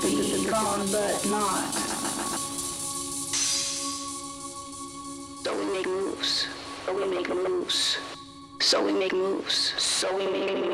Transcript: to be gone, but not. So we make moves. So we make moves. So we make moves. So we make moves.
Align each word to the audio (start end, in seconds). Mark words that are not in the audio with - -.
to 0.00 0.08
be 0.08 0.50
gone, 0.50 0.86
but 0.90 1.26
not. 1.30 1.74
So 5.42 5.58
we 5.58 5.64
make 5.72 5.86
moves. 5.86 6.48
So 6.84 6.94
we 6.94 7.04
make 7.06 7.28
moves. 7.28 7.98
So 8.60 8.84
we 8.84 8.92
make 8.92 9.12
moves. 9.12 9.74
So 9.78 10.16
we 10.16 10.26
make 10.26 10.54
moves. 10.54 10.73